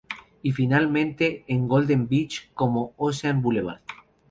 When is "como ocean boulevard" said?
2.55-3.81